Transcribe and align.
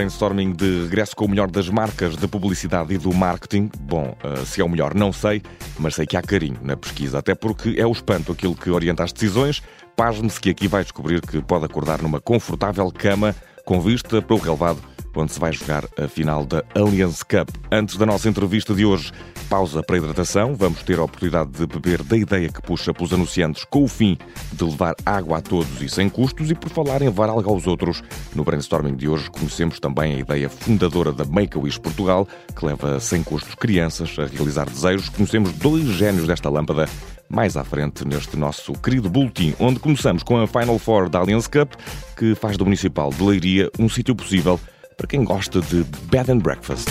brainstorming 0.00 0.52
de 0.52 0.84
regresso 0.84 1.14
com 1.14 1.26
o 1.26 1.28
melhor 1.28 1.50
das 1.50 1.68
marcas, 1.68 2.16
da 2.16 2.26
publicidade 2.26 2.94
e 2.94 2.96
do 2.96 3.12
marketing. 3.12 3.70
Bom, 3.80 4.16
uh, 4.24 4.46
se 4.46 4.62
é 4.62 4.64
o 4.64 4.68
melhor, 4.68 4.94
não 4.94 5.12
sei, 5.12 5.42
mas 5.78 5.94
sei 5.94 6.06
que 6.06 6.16
há 6.16 6.22
carinho 6.22 6.58
na 6.62 6.74
pesquisa, 6.74 7.18
até 7.18 7.34
porque 7.34 7.74
é 7.76 7.86
o 7.86 7.92
espanto 7.92 8.32
aquilo 8.32 8.54
que 8.54 8.70
orienta 8.70 9.04
as 9.04 9.12
decisões. 9.12 9.62
Pasme-se 9.94 10.40
que 10.40 10.48
aqui 10.48 10.66
vai 10.66 10.82
descobrir 10.82 11.20
que 11.20 11.42
pode 11.42 11.66
acordar 11.66 12.00
numa 12.00 12.18
confortável 12.18 12.90
cama 12.90 13.36
com 13.66 13.78
vista 13.78 14.22
para 14.22 14.34
o 14.34 14.38
relevado 14.38 14.80
onde 15.18 15.32
se 15.32 15.40
vai 15.40 15.52
jogar 15.52 15.84
a 15.98 16.08
final 16.08 16.44
da 16.44 16.62
Allianz 16.74 17.22
Cup. 17.22 17.48
Antes 17.70 17.96
da 17.96 18.06
nossa 18.06 18.28
entrevista 18.28 18.74
de 18.74 18.84
hoje, 18.84 19.12
pausa 19.48 19.82
para 19.82 19.96
hidratação. 19.96 20.54
Vamos 20.54 20.82
ter 20.82 20.98
a 20.98 21.04
oportunidade 21.04 21.50
de 21.50 21.66
beber 21.66 22.02
da 22.02 22.16
ideia 22.16 22.48
que 22.48 22.62
puxa 22.62 22.94
pelos 22.94 23.12
anunciantes 23.12 23.64
com 23.64 23.84
o 23.84 23.88
fim 23.88 24.16
de 24.52 24.64
levar 24.64 24.94
água 25.04 25.38
a 25.38 25.40
todos 25.40 25.82
e 25.82 25.88
sem 25.88 26.08
custos. 26.08 26.50
E 26.50 26.54
por 26.54 26.70
falar 26.70 27.02
em 27.02 27.06
levar 27.06 27.28
algo 27.28 27.50
aos 27.50 27.66
outros, 27.66 28.02
no 28.34 28.44
brainstorming 28.44 28.94
de 28.94 29.08
hoje 29.08 29.30
conhecemos 29.30 29.80
também 29.80 30.14
a 30.14 30.18
ideia 30.18 30.48
fundadora 30.48 31.12
da 31.12 31.24
Make-A-Wish 31.24 31.80
Portugal, 31.80 32.26
que 32.56 32.64
leva 32.64 33.00
sem 33.00 33.22
custos 33.22 33.54
crianças 33.54 34.16
a 34.18 34.26
realizar 34.26 34.70
desejos. 34.70 35.08
Conhecemos 35.08 35.52
dois 35.52 35.84
gênios 35.84 36.26
desta 36.26 36.48
lâmpada 36.48 36.88
mais 37.28 37.56
à 37.56 37.62
frente 37.62 38.06
neste 38.06 38.36
nosso 38.36 38.72
querido 38.72 39.08
boletim, 39.08 39.54
onde 39.58 39.78
começamos 39.78 40.22
com 40.22 40.36
a 40.36 40.46
Final 40.46 40.78
Four 40.78 41.08
da 41.08 41.20
Allianz 41.20 41.46
Cup, 41.46 41.74
que 42.16 42.34
faz 42.34 42.56
do 42.56 42.64
Municipal 42.64 43.10
de 43.10 43.22
Leiria 43.22 43.70
um 43.78 43.88
sítio 43.88 44.14
possível 44.14 44.58
para 45.00 45.06
quem 45.06 45.24
gosta 45.24 45.62
de 45.62 45.82
bed 46.10 46.30
and 46.30 46.40
breakfast. 46.40 46.86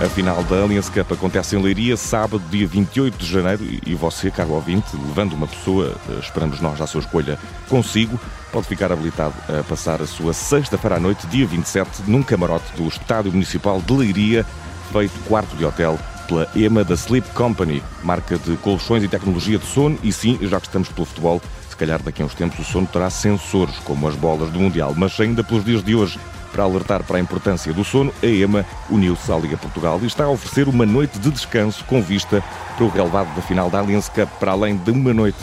A 0.00 0.08
final 0.08 0.42
da 0.44 0.62
Allianz 0.62 0.88
Cup 0.88 1.12
acontece 1.12 1.56
em 1.56 1.62
Leiria, 1.62 1.94
sábado, 1.94 2.42
dia 2.50 2.66
28 2.66 3.18
de 3.18 3.26
janeiro, 3.26 3.62
e 3.84 3.94
você, 3.94 4.30
caro 4.30 4.52
ouvinte, 4.52 4.96
levando 4.96 5.34
uma 5.34 5.46
pessoa, 5.46 5.94
eh, 6.08 6.20
esperamos 6.20 6.58
nós 6.60 6.80
à 6.80 6.86
sua 6.86 7.00
escolha, 7.00 7.38
consigo, 7.68 8.18
pode 8.50 8.66
ficar 8.66 8.90
habilitado 8.90 9.34
a 9.46 9.62
passar 9.64 10.00
a 10.00 10.06
sua 10.06 10.32
sexta-feira 10.32 10.96
à 10.96 11.00
noite, 11.00 11.26
dia 11.26 11.46
27, 11.46 12.04
num 12.06 12.22
camarote 12.22 12.72
do 12.76 12.88
Estádio 12.88 13.30
Municipal 13.30 13.82
de 13.82 13.92
Leiria, 13.92 14.46
feito 14.90 15.12
quarto 15.26 15.54
de 15.54 15.66
hotel 15.66 15.98
pela 16.28 16.46
EMA 16.54 16.84
da 16.84 16.94
Sleep 16.94 17.26
Company, 17.30 17.82
marca 18.04 18.38
de 18.38 18.56
colchões 18.58 19.02
e 19.02 19.08
tecnologia 19.08 19.58
de 19.58 19.66
sono. 19.66 19.98
E 20.02 20.12
sim, 20.12 20.38
já 20.42 20.60
que 20.60 20.66
estamos 20.66 20.88
pelo 20.90 21.06
futebol, 21.06 21.42
se 21.68 21.76
calhar 21.76 22.00
daqui 22.00 22.22
a 22.22 22.26
uns 22.26 22.34
tempos 22.34 22.60
o 22.60 22.64
sono 22.64 22.86
terá 22.86 23.10
sensores, 23.10 23.76
como 23.78 24.06
as 24.06 24.14
bolas 24.14 24.50
do 24.50 24.60
Mundial. 24.60 24.94
Mas 24.96 25.18
ainda 25.18 25.42
pelos 25.42 25.64
dias 25.64 25.82
de 25.82 25.94
hoje, 25.94 26.20
para 26.52 26.62
alertar 26.62 27.02
para 27.02 27.16
a 27.16 27.20
importância 27.20 27.72
do 27.72 27.82
sono, 27.82 28.12
a 28.22 28.26
EMA 28.26 28.64
uniu-se 28.90 29.32
à 29.32 29.36
Liga 29.36 29.56
Portugal 29.56 29.98
e 30.02 30.06
está 30.06 30.24
a 30.24 30.30
oferecer 30.30 30.68
uma 30.68 30.86
noite 30.86 31.18
de 31.18 31.30
descanso 31.30 31.84
com 31.84 32.02
vista 32.02 32.44
para 32.76 32.84
o 32.84 32.90
relevado 32.90 33.34
da 33.34 33.42
final 33.42 33.70
da 33.70 33.78
Allianz 33.80 34.08
Cup, 34.08 34.28
para 34.38 34.52
além 34.52 34.76
de 34.76 34.90
uma 34.90 35.14
noite 35.14 35.38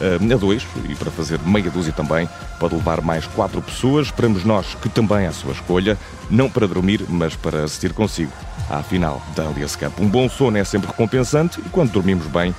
uh, 0.00 0.34
a 0.34 0.36
dois, 0.36 0.66
e 0.88 0.94
para 0.94 1.10
fazer 1.10 1.38
meia 1.40 1.70
dúzia 1.70 1.92
também, 1.92 2.28
pode 2.58 2.74
levar 2.74 3.00
mais 3.00 3.26
quatro 3.26 3.60
pessoas. 3.60 4.06
Esperamos 4.06 4.44
nós 4.44 4.74
que 4.74 4.88
também 4.88 5.26
a 5.26 5.32
sua 5.32 5.52
escolha, 5.52 5.98
não 6.30 6.48
para 6.48 6.66
dormir, 6.66 7.04
mas 7.08 7.36
para 7.36 7.64
assistir 7.64 7.92
consigo 7.92 8.32
à 8.70 8.82
final 8.82 9.20
da 9.34 9.48
Alias 9.48 9.76
Cup. 9.76 10.00
Um 10.00 10.08
bom 10.08 10.26
sono 10.28 10.56
é 10.56 10.64
sempre 10.64 10.88
recompensante 10.88 11.60
e 11.60 11.68
quando 11.68 11.90
dormimos 11.90 12.26
bem, 12.28 12.54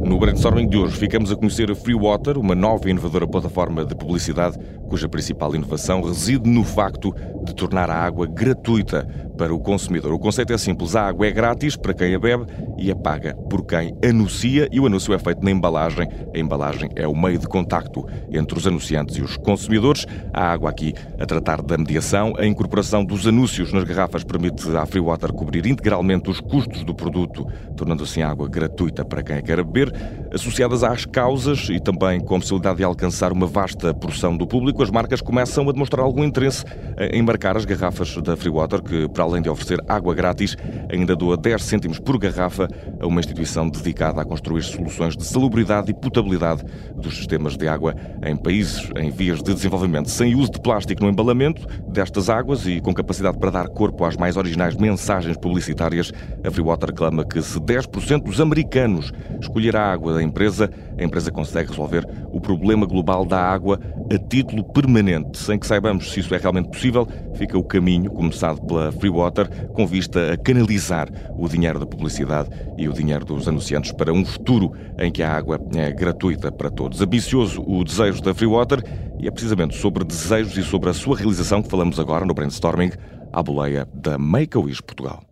No 0.08 0.18
brainstorming 0.18 0.70
de 0.70 0.78
hoje 0.78 0.96
ficamos 0.96 1.30
a 1.30 1.36
conhecer 1.36 1.70
a 1.70 1.74
Freewater, 1.74 2.38
uma 2.38 2.54
nova 2.54 2.88
e 2.88 2.90
inovadora 2.92 3.28
plataforma 3.28 3.84
de 3.84 3.94
publicidade 3.94 4.58
cuja 4.88 5.08
principal 5.08 5.54
inovação 5.54 6.02
reside 6.02 6.48
no 6.48 6.64
facto 6.64 7.14
de 7.44 7.54
tornar 7.54 7.90
a 7.90 7.94
água 7.94 8.26
gratuita 8.26 9.06
para 9.36 9.54
o 9.54 9.60
consumidor. 9.60 10.12
O 10.12 10.18
conceito 10.18 10.52
é 10.52 10.58
simples: 10.58 10.96
a 10.96 11.06
água 11.06 11.26
é 11.26 11.30
grátis 11.30 11.76
para 11.76 11.94
quem 11.94 12.14
a 12.14 12.18
bebe 12.18 12.44
e 12.76 12.90
é 12.90 12.94
paga 12.94 13.34
por 13.48 13.64
quem 13.64 13.94
anuncia, 14.04 14.68
e 14.72 14.80
o 14.80 14.86
anúncio 14.86 15.14
é 15.14 15.18
feito 15.18 15.42
na 15.42 15.50
embalagem. 15.50 16.08
A 16.34 16.38
embalagem 16.38 16.90
é 16.96 17.06
o 17.06 17.16
meio 17.16 17.38
de 17.38 17.46
contacto 17.46 18.04
entre 18.30 18.58
os 18.58 18.66
anunciantes 18.66 19.16
e 19.16 19.22
os 19.22 19.36
consumidores. 19.36 20.06
A 20.32 20.52
água 20.52 20.70
aqui 20.70 20.92
a 21.18 21.24
tratar 21.24 21.62
da 21.62 21.78
mediação, 21.78 22.34
a 22.36 22.44
incorporação 22.44 23.04
dos 23.04 23.26
anúncios 23.26 23.72
nas 23.72 23.84
garrafas 23.84 24.24
permite 24.24 24.68
à 24.76 24.84
Freewater 24.84 25.32
cobrir 25.32 25.66
integralmente 25.66 26.28
os 26.28 26.40
custos 26.40 26.82
do 26.82 26.94
produto, 26.94 27.46
tornando 27.76 28.02
assim 28.02 28.22
a 28.22 28.30
água 28.30 28.48
gratuita 28.48 29.04
para 29.04 29.22
quem 29.22 29.36
a 29.36 29.42
quer 29.42 29.62
beber. 29.64 29.92
Associadas 30.32 30.82
às 30.82 31.04
causas 31.04 31.68
e 31.70 31.78
também 31.78 32.20
com 32.20 32.36
a 32.36 32.38
possibilidade 32.38 32.78
de 32.78 32.84
alcançar 32.84 33.32
uma 33.32 33.46
vasta 33.46 33.94
porção 33.94 34.36
do 34.36 34.46
público, 34.46 34.77
as 34.82 34.90
marcas 34.90 35.20
começam 35.20 35.68
a 35.68 35.72
demonstrar 35.72 36.04
algum 36.04 36.24
interesse 36.24 36.64
em 37.12 37.22
marcar 37.22 37.56
as 37.56 37.64
garrafas 37.64 38.16
da 38.16 38.36
Freewater, 38.36 38.82
que 38.82 39.08
para 39.08 39.24
além 39.24 39.42
de 39.42 39.48
oferecer 39.48 39.78
água 39.88 40.14
grátis, 40.14 40.56
ainda 40.90 41.14
doa 41.14 41.36
10 41.36 41.62
cêntimos 41.62 41.98
por 41.98 42.18
garrafa 42.18 42.68
a 43.00 43.06
uma 43.06 43.20
instituição 43.20 43.68
dedicada 43.68 44.20
a 44.20 44.24
construir 44.24 44.62
soluções 44.62 45.16
de 45.16 45.24
salubridade 45.24 45.90
e 45.90 45.94
potabilidade 45.94 46.64
dos 46.94 47.16
sistemas 47.16 47.56
de 47.56 47.68
água 47.68 47.94
em 48.24 48.36
países 48.36 48.90
em 48.96 49.10
vias 49.10 49.42
de 49.42 49.54
desenvolvimento, 49.54 50.10
sem 50.10 50.34
uso 50.34 50.52
de 50.52 50.60
plástico 50.60 51.02
no 51.02 51.10
embalamento 51.10 51.66
destas 51.88 52.28
águas 52.28 52.66
e 52.66 52.80
com 52.80 52.92
capacidade 52.92 53.38
para 53.38 53.50
dar 53.50 53.68
corpo 53.68 54.04
às 54.04 54.16
mais 54.16 54.36
originais 54.36 54.76
mensagens 54.76 55.36
publicitárias. 55.36 56.12
A 56.44 56.50
Freewater 56.50 56.92
clama 56.94 57.24
que 57.24 57.40
se 57.42 57.58
10% 57.58 58.22
dos 58.22 58.40
americanos 58.40 59.12
escolher 59.40 59.76
a 59.76 59.92
água 59.92 60.14
da 60.14 60.22
empresa, 60.22 60.70
a 60.98 61.02
empresa 61.02 61.30
consegue 61.30 61.70
resolver 61.70 62.06
o 62.32 62.40
problema 62.40 62.86
global 62.86 63.24
da 63.24 63.40
água 63.40 63.80
a 64.12 64.18
título 64.18 64.64
permanente. 64.72 65.38
Sem 65.38 65.58
que 65.58 65.66
saibamos 65.66 66.12
se 66.12 66.20
isso 66.20 66.34
é 66.34 66.38
realmente 66.38 66.68
possível, 66.68 67.06
fica 67.34 67.58
o 67.58 67.62
caminho 67.62 68.10
começado 68.10 68.60
pela 68.66 68.92
Freewater 68.92 69.48
com 69.68 69.86
vista 69.86 70.32
a 70.32 70.36
canalizar 70.36 71.08
o 71.36 71.48
dinheiro 71.48 71.78
da 71.78 71.86
publicidade 71.86 72.50
e 72.76 72.88
o 72.88 72.92
dinheiro 72.92 73.24
dos 73.24 73.48
anunciantes 73.48 73.92
para 73.92 74.12
um 74.12 74.24
futuro 74.24 74.72
em 74.98 75.10
que 75.10 75.22
a 75.22 75.32
água 75.32 75.60
é 75.74 75.92
gratuita 75.92 76.50
para 76.50 76.70
todos. 76.70 77.00
Ambicioso 77.00 77.62
o 77.66 77.84
desejo 77.84 78.22
da 78.22 78.34
Freewater 78.34 78.82
e 79.18 79.26
é 79.26 79.30
precisamente 79.30 79.76
sobre 79.76 80.04
desejos 80.04 80.56
e 80.56 80.62
sobre 80.62 80.90
a 80.90 80.94
sua 80.94 81.16
realização 81.16 81.62
que 81.62 81.68
falamos 81.68 81.98
agora 81.98 82.24
no 82.24 82.34
brainstorming 82.34 82.90
à 83.32 83.42
boleia 83.42 83.86
da 83.94 84.18
Make-A-Wish 84.18 84.82
Portugal. 84.82 85.22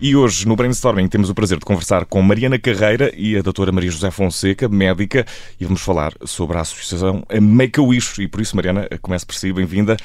E 0.00 0.14
hoje, 0.14 0.46
no 0.46 0.54
Brainstorming, 0.54 1.08
temos 1.08 1.28
o 1.28 1.34
prazer 1.34 1.58
de 1.58 1.64
conversar 1.64 2.04
com 2.04 2.22
Mariana 2.22 2.56
Carreira 2.56 3.12
e 3.16 3.36
a 3.36 3.42
doutora 3.42 3.72
Maria 3.72 3.90
José 3.90 4.12
Fonseca, 4.12 4.68
médica, 4.68 5.26
e 5.60 5.64
vamos 5.64 5.80
falar 5.80 6.12
sobre 6.24 6.56
a 6.56 6.60
associação 6.60 7.24
Make-A-Wish. 7.28 8.22
E 8.22 8.28
por 8.28 8.40
isso, 8.40 8.54
Mariana, 8.54 8.88
comece 9.02 9.26
por 9.26 9.34
si, 9.34 9.52
bem-vinda. 9.52 9.96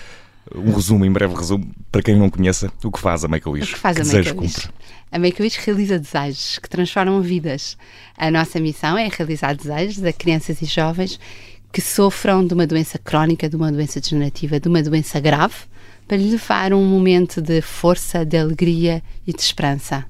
Um 0.56 0.74
resumo, 0.74 1.06
em 1.06 1.12
breve 1.12 1.36
resumo, 1.36 1.72
para 1.92 2.02
quem 2.02 2.18
não 2.18 2.28
conheça, 2.28 2.72
o 2.84 2.92
que 2.92 3.00
faz 3.00 3.24
a 3.24 3.28
Make-A-Wish. 3.28 3.72
O 3.72 3.76
que 3.76 3.80
faz 3.80 3.98
a 3.98 4.18
Make-A-Wish? 4.18 4.68
A 5.12 5.20
Make-A-Wish 5.20 5.60
realiza 5.64 6.00
desejos 6.00 6.58
que 6.58 6.68
transformam 6.68 7.22
vidas. 7.22 7.78
A 8.18 8.32
nossa 8.32 8.60
missão 8.60 8.98
é 8.98 9.08
realizar 9.16 9.56
desejos 9.56 10.04
a 10.04 10.12
crianças 10.12 10.60
e 10.64 10.66
jovens 10.66 11.20
que 11.72 11.82
sofram 11.82 12.44
de 12.46 12.56
uma 12.56 12.66
doença 12.66 12.98
crónica, 12.98 13.48
de 13.48 13.56
uma 13.56 13.72
doença 13.72 14.02
degenerativa, 14.02 14.60
de 14.60 14.68
uma 14.68 14.82
doença 14.82 15.20
grave, 15.20 15.56
para 16.08 16.18
lhe 16.18 16.30
levar 16.30 16.74
um 16.74 16.84
momento 16.84 17.42
de 17.42 17.62
força, 17.62 18.26
de 18.26 18.38
alegria 18.38 19.02
e 19.26 19.34
de 19.34 19.42
esperança. 19.42 20.06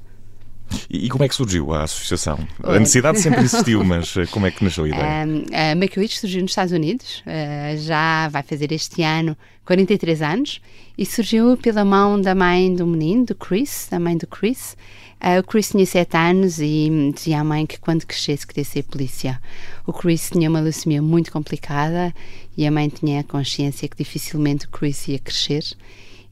E, 0.89 1.09
como 1.09 1.23
é 1.23 1.27
que 1.27 1.35
surgiu 1.35 1.73
a 1.73 1.83
associação? 1.83 2.39
A 2.63 2.79
necessidade 2.79 3.19
sempre 3.19 3.41
existiu, 3.45 3.83
mas 3.83 4.15
eh, 4.17 4.25
como 4.27 4.45
é 4.45 4.51
que 4.51 4.63
nasceu 4.63 4.85
a 4.85 4.87
ideia? 4.87 5.25
Um, 5.25 5.45
a 5.53 5.75
Make-A-Wish 5.75 6.19
surgiu 6.19 6.41
nos 6.41 6.51
Estados 6.51 6.73
Unidos, 6.73 7.23
uh, 7.25 7.77
já 7.77 8.27
vai 8.29 8.43
fazer 8.43 8.71
este 8.71 9.01
ano 9.03 9.37
43 9.65 10.21
anos, 10.21 10.61
e 10.97 11.05
surgiu 11.05 11.57
pela 11.57 11.85
mão 11.85 12.19
da 12.19 12.33
mãe 12.33 12.73
do 12.73 12.85
menino, 12.85 13.25
do 13.25 13.35
Chris, 13.35 13.87
da 13.89 13.99
mãe 13.99 14.17
do 14.17 14.27
Chris, 14.27 14.75
Uh, 15.23 15.39
o 15.39 15.43
Chris 15.43 15.69
tinha 15.69 15.85
7 15.85 16.17
anos 16.17 16.59
e 16.59 17.11
dizia 17.15 17.39
à 17.39 17.43
mãe 17.45 17.65
que 17.65 17.79
quando 17.79 18.05
crescesse 18.05 18.45
queria 18.45 18.65
ser 18.65 18.83
polícia. 18.83 19.41
O 19.87 19.93
Chris 19.93 20.29
tinha 20.29 20.49
uma 20.49 20.59
leucemia 20.59 21.01
muito 21.01 21.31
complicada 21.31 22.13
e 22.57 22.67
a 22.67 22.71
mãe 22.71 22.89
tinha 22.89 23.21
a 23.21 23.23
consciência 23.23 23.87
que 23.87 23.95
dificilmente 23.95 24.65
o 24.65 24.69
Chris 24.69 25.07
ia 25.07 25.17
crescer. 25.17 25.63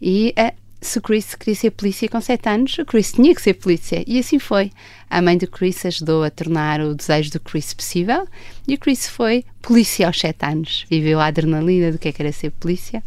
E 0.01 0.35
uh, 0.37 0.53
se 0.81 0.97
o 0.97 1.01
Chris 1.01 1.35
queria 1.35 1.53
ser 1.53 1.69
polícia 1.69 2.09
com 2.09 2.19
7 2.19 2.49
anos, 2.49 2.77
o 2.79 2.85
Chris 2.85 3.11
tinha 3.11 3.35
que 3.35 3.41
ser 3.41 3.53
polícia. 3.53 4.03
E 4.07 4.17
assim 4.17 4.39
foi. 4.39 4.71
A 5.07 5.21
mãe 5.21 5.37
do 5.37 5.45
Chris 5.45 5.85
ajudou 5.85 6.23
a 6.23 6.29
tornar 6.31 6.81
o 6.81 6.95
desejo 6.95 7.31
do 7.31 7.39
Chris 7.39 7.71
possível 7.73 8.27
e 8.67 8.73
o 8.73 8.79
Chris 8.79 9.07
foi 9.07 9.45
polícia 9.61 10.07
aos 10.07 10.19
7 10.19 10.43
anos. 10.43 10.85
Viveu 10.89 11.19
a 11.19 11.27
adrenalina 11.27 11.91
do 11.91 11.99
que 11.99 12.07
é 12.07 12.11
que 12.11 12.21
era 12.21 12.31
ser 12.31 12.49
polícia. 12.51 13.03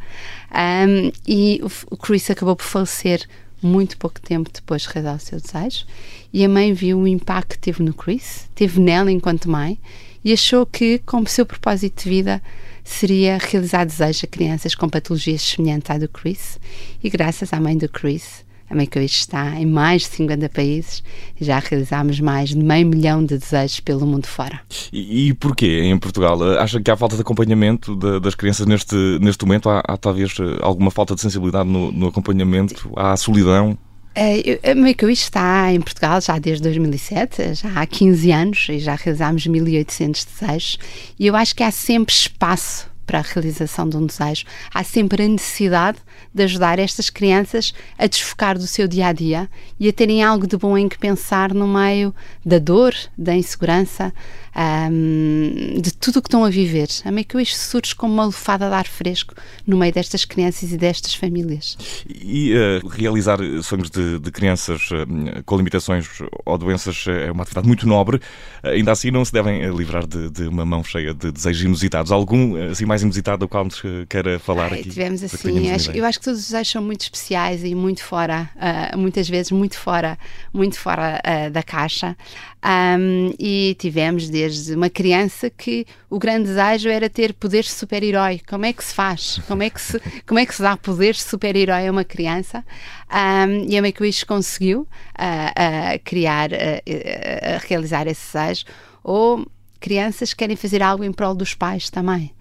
Um, 0.53 1.11
e 1.26 1.61
o, 1.91 1.97
Chris 1.97 2.31
acabou 2.31 2.55
por 2.55 2.65
falecer 2.65 3.26
muito 3.61 3.97
pouco 3.97 4.21
tempo 4.21 4.50
depois 4.53 4.82
de 4.82 4.88
realizar 4.88 5.17
o 5.17 5.21
seu 5.21 5.41
desejo. 5.41 5.85
E 6.32 6.44
a 6.44 6.49
mãe 6.49 6.73
viu 6.73 7.00
o 7.00 7.09
impacto 7.09 7.55
que 7.55 7.59
teve 7.59 7.82
no 7.82 7.93
Chris, 7.93 8.49
teve 8.55 8.79
nela 8.81 9.11
enquanto 9.11 9.50
mãe, 9.50 9.79
e 10.25 10.32
achou 10.32 10.65
que, 10.65 11.00
como 11.00 11.26
seu 11.26 11.44
propósito 11.44 12.05
de 12.05 12.09
vida, 12.09 12.43
seria 12.84 13.38
realizar 13.38 13.84
desejos 13.84 14.22
a 14.25 14.26
crianças 14.26 14.75
com 14.75 14.88
patologias 14.88 15.42
semelhantes 15.42 15.90
à 15.90 15.98
do 15.98 16.08
Chris. 16.08 16.60
E 17.02 17.08
graças 17.08 17.52
à 17.52 17.58
mãe 17.58 17.76
do 17.76 17.88
Chris, 17.88 18.44
a 18.69 18.75
Make-A-Wish 18.75 19.20
está 19.20 19.60
em 19.60 19.66
mais 19.66 20.02
de 20.02 20.08
50 20.08 20.48
países 20.48 21.02
já 21.40 21.58
realizámos 21.58 22.19
mais 22.20 22.50
de 22.50 22.56
meio 22.56 22.86
milhão 22.86 23.25
de 23.25 23.38
desejos 23.38 23.81
pelo 23.81 24.06
mundo 24.06 24.26
fora. 24.26 24.60
E, 24.92 25.28
e 25.28 25.34
porquê 25.34 25.82
em 25.82 25.98
Portugal? 25.98 26.42
Acha 26.58 26.81
que 26.81 26.90
há 26.90 26.96
falta 26.96 27.16
de 27.16 27.22
acompanhamento 27.22 27.94
de, 27.96 28.20
das 28.20 28.34
crianças 28.34 28.66
neste, 28.66 28.96
neste 29.20 29.44
momento? 29.44 29.69
Há, 29.69 29.82
há 29.87 29.96
talvez 29.96 30.34
alguma 30.60 30.90
falta 30.90 31.14
de 31.14 31.20
sensibilidade 31.20 31.69
no, 31.69 31.92
no 31.92 32.08
acompanhamento? 32.08 32.90
Há 32.96 33.16
solidão? 33.16 33.76
A 34.16 34.75
Make-A-Wish 34.75 35.22
está 35.22 35.72
em 35.72 35.81
Portugal 35.81 36.20
já 36.20 36.38
desde 36.38 36.62
2007, 36.62 37.55
já 37.55 37.81
há 37.81 37.84
15 37.84 38.31
anos 38.31 38.66
e 38.69 38.78
já 38.78 38.94
realizámos 38.94 39.46
1800 39.46 40.25
desejos 40.25 40.78
e 41.19 41.26
eu 41.26 41.34
acho 41.34 41.55
que 41.55 41.62
há 41.62 41.70
sempre 41.70 42.14
espaço 42.14 42.94
para 43.06 43.18
a 43.18 43.22
realização 43.22 43.88
de 43.88 43.96
um 43.96 44.06
desejo. 44.06 44.44
Há 44.72 44.82
sempre 44.82 45.24
a 45.24 45.28
necessidade 45.28 45.98
de 46.32 46.42
ajudar 46.42 46.78
estas 46.78 47.10
crianças 47.10 47.72
a 47.98 48.06
desfocar 48.06 48.58
do 48.58 48.66
seu 48.66 48.88
dia 48.88 49.08
a 49.08 49.12
dia 49.12 49.48
e 49.78 49.88
a 49.88 49.92
terem 49.92 50.22
algo 50.22 50.46
de 50.46 50.56
bom 50.56 50.76
em 50.76 50.88
que 50.88 50.98
pensar 50.98 51.54
no 51.54 51.66
meio 51.66 52.14
da 52.44 52.58
dor, 52.58 52.94
da 53.16 53.34
insegurança, 53.34 54.12
um, 54.56 55.80
de 55.80 55.92
tudo 55.92 56.18
o 56.18 56.22
que 56.22 56.28
estão 56.28 56.44
a 56.44 56.50
viver. 56.50 56.88
A 57.04 57.10
Make 57.10 57.36
Wish 57.36 57.56
surge 57.56 57.94
como 57.94 58.14
uma 58.14 58.24
lufada 58.24 58.68
de 58.68 58.74
ar 58.74 58.86
fresco 58.86 59.34
no 59.66 59.76
meio 59.76 59.92
destas 59.92 60.24
crianças 60.24 60.72
e 60.72 60.76
destas 60.76 61.14
famílias. 61.14 61.76
E 62.08 62.54
uh, 62.54 62.86
realizar 62.88 63.38
sonhos 63.62 63.90
de, 63.90 64.18
de 64.18 64.30
crianças 64.30 64.90
uh, 64.90 65.42
com 65.44 65.56
limitações 65.56 66.08
ou 66.44 66.56
doenças 66.56 67.04
é 67.08 67.32
uma 67.32 67.42
atividade 67.42 67.66
muito 67.66 67.86
nobre. 67.86 68.18
Uh, 68.62 68.68
ainda 68.68 68.92
assim, 68.92 69.10
não 69.10 69.24
se 69.24 69.32
devem 69.32 69.68
livrar 69.74 70.06
de, 70.06 70.30
de, 70.30 70.46
uma 70.46 70.64
mão 70.64 70.84
cheia 70.84 71.12
de 71.12 71.32
desejos 71.32 71.62
inusitados. 71.62 72.12
Algum 72.12 72.56
assim 72.70 72.84
mais 72.84 72.94
inusitado 73.02 73.38
do 73.38 73.49
qual 73.49 73.64
nos 73.64 73.82
queira 74.08 74.38
falar 74.38 74.73
Ai, 74.73 74.81
aqui? 74.81 74.91
Tivemos 74.91 75.23
assim, 75.23 75.70
acho, 75.70 75.91
eu 75.93 76.05
acho 76.05 76.19
que 76.19 76.25
todos 76.25 76.41
os 76.41 76.46
desejos 76.46 76.73
são 76.73 76.82
muito 76.82 77.02
especiais 77.02 77.64
e 77.64 77.75
muito 77.75 78.02
fora, 78.02 78.50
muitas 78.96 79.29
vezes 79.29 79.50
muito 79.52 79.79
fora, 79.79 80.19
muito 80.52 80.79
fora 80.79 81.20
da 81.52 81.62
caixa. 81.62 82.17
Um, 82.64 83.35
e 83.38 83.76
tivemos 83.79 84.31
desde 84.31 84.75
uma 84.75 84.88
criança 84.88 85.50
que 85.50 85.87
o 86.08 86.19
grande 86.19 86.49
desejo 86.49 86.88
era 86.88 87.11
ter 87.11 87.35
poderes 87.35 87.67
de 87.67 87.73
super-herói. 87.73 88.41
Como 88.49 88.64
é 88.64 88.73
que 88.73 88.82
se 88.82 88.94
faz? 88.94 89.38
Como 89.47 89.62
é 89.62 89.69
que 89.69 89.79
se, 89.79 90.00
como 90.26 90.38
é 90.38 90.47
que 90.47 90.55
se 90.55 90.62
dá 90.62 90.75
poderes 90.75 91.19
de 91.19 91.25
super-herói 91.25 91.87
a 91.87 91.90
uma 91.90 92.05
criança? 92.05 92.64
Um, 93.11 93.67
e 93.69 93.76
a 93.76 93.82
Make-A-Wish 93.82 94.25
conseguiu 94.25 94.81
uh, 94.81 94.85
uh, 94.87 96.00
criar, 96.05 96.50
uh, 96.52 97.69
realizar 97.69 98.06
esse 98.06 98.32
desejo. 98.32 98.64
Ou 99.02 99.47
crianças 99.79 100.32
que 100.32 100.38
querem 100.38 100.56
fazer 100.56 100.82
algo 100.82 101.05
em 101.05 101.12
prol 101.12 101.35
dos 101.35 101.52
pais 101.52 101.90
também. 101.90 102.32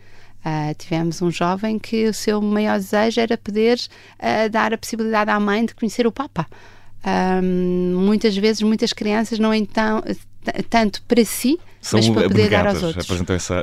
Uh, 0.45 0.75
tivemos 0.78 1.22
um 1.22 1.31
jovem 1.31 1.80
que 1.80 2.06
o 2.06 2.13
seu 2.13 2.42
maior 2.42 2.78
desejo 2.78 3.22
era 3.22 3.38
poder 3.38 3.80
uh, 4.19 4.50
dar 4.50 4.74
a 4.74 4.78
possibilidade 4.78 5.31
à 5.31 5.40
mãe 5.40 5.66
de 5.66 5.74
conhecer 5.74 6.06
o 6.06 6.12
Papa. 6.12 6.45
Um, 7.06 7.95
muitas 8.06 8.36
vezes, 8.36 8.62
muitas 8.62 8.92
crianças 8.92 9.40
não 9.40 9.54
então 9.54 10.04
tanto 10.69 11.01
para 11.04 11.24
si, 11.24 11.57
São 11.81 12.00
mas 12.00 12.10
para 12.10 12.28
poder 12.28 12.50
dar 12.50 12.68
aos 12.68 12.84
outros. 12.84 13.06
apresentam 13.06 13.36
essa 13.36 13.60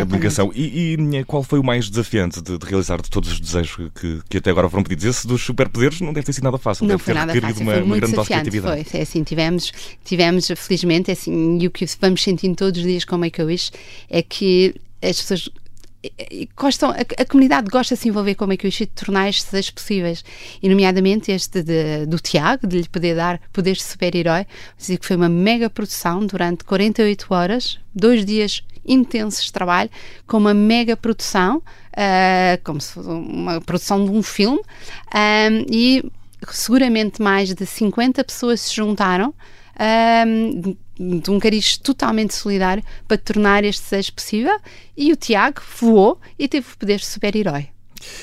abnegação. 0.00 0.52
E, 0.54 0.94
e, 0.94 1.24
qual 1.24 1.42
foi 1.42 1.58
o 1.58 1.64
mais 1.64 1.90
desafiante 1.90 2.40
de, 2.40 2.56
de, 2.56 2.66
realizar 2.66 3.00
de 3.00 3.10
todos 3.10 3.32
os 3.32 3.40
desejos 3.40 3.90
que, 3.94 4.20
que 4.28 4.38
até 4.38 4.50
agora 4.50 4.68
foram 4.68 4.84
pedidos? 4.84 5.04
Esse 5.04 5.26
dos 5.26 5.42
superpoderes 5.42 6.00
não 6.00 6.12
deve 6.12 6.26
ter 6.26 6.32
sido 6.32 6.44
nada 6.44 6.58
fácil. 6.58 6.84
Não 6.84 6.90
deve 6.94 7.02
foi 7.02 7.14
ter 7.14 7.20
nada 7.20 7.40
fácil, 7.40 7.62
uma, 7.62 7.72
foi 7.72 7.82
muito 7.82 8.04
uma 8.04 8.10
desafiante. 8.10 8.60
Foi, 8.60 9.00
é 9.00 9.02
assim, 9.02 9.22
tivemos, 9.24 9.72
tivemos 10.04 10.48
felizmente, 10.56 11.10
é 11.10 11.14
assim, 11.14 11.58
e 11.60 11.66
o 11.66 11.70
que 11.70 11.84
vamos 12.00 12.22
sentindo 12.22 12.54
todos 12.54 12.80
os 12.80 12.86
dias 12.86 13.04
com 13.04 13.18
Make-A-Wish 13.18 13.72
é 14.08 14.22
que 14.22 14.74
as 15.02 15.20
pessoas 15.20 15.48
gostam, 16.56 16.90
a, 16.90 16.94
a, 16.94 17.24
comunidade 17.26 17.68
gosta 17.70 17.94
de 17.94 18.00
se 18.00 18.08
envolver 18.08 18.34
com 18.34 18.44
o 18.44 18.48
Make 18.48 18.68
de 18.68 18.86
tornar 18.86 19.28
estes 19.28 19.70
possíveis, 19.70 20.24
e 20.62 20.68
nomeadamente 20.68 21.30
este 21.30 21.62
de, 21.62 22.06
do 22.06 22.18
Tiago, 22.18 22.66
de 22.66 22.78
lhe 22.78 22.88
poder 22.88 23.14
dar 23.14 23.40
poderes 23.52 23.78
de 23.78 23.84
super-herói, 23.84 24.46
que 24.78 25.06
foi 25.06 25.16
uma 25.16 25.28
mega 25.28 25.68
produção 25.68 26.26
durante 26.26 26.64
48 26.64 27.26
horas, 27.30 27.78
dois 27.94 28.24
dias 28.24 28.64
intensos 28.84 29.44
de 29.44 29.52
trabalho, 29.52 29.90
com 30.26 30.38
uma 30.38 30.54
mega 30.54 30.96
produção, 30.96 31.58
uh, 31.58 32.62
como 32.64 32.80
se 32.80 32.94
fosse 32.94 33.08
uma 33.08 33.60
produção 33.60 34.04
de 34.04 34.10
um 34.10 34.22
filme, 34.22 34.60
ah, 35.12 35.48
e 35.70 36.02
seguramente 36.50 37.20
mais 37.20 37.52
de 37.52 37.66
50 37.66 38.24
pessoas 38.24 38.62
se 38.62 38.74
juntaram. 38.74 39.34
Um, 39.80 40.76
de 41.00 41.30
um 41.30 41.40
cariz 41.40 41.78
totalmente 41.78 42.34
solidário 42.34 42.82
para 43.08 43.16
tornar 43.16 43.64
este 43.64 43.84
desejo 43.84 44.12
possível 44.12 44.60
e 44.94 45.10
o 45.10 45.16
Tiago 45.16 45.62
voou 45.80 46.20
e 46.38 46.46
teve 46.46 46.66
o 46.70 46.76
poder 46.76 46.98
de 46.98 47.06
super-herói. 47.06 47.68